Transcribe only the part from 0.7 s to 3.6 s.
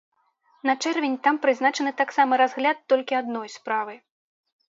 чэрвень там прызначаны таксама разгляд толькі адной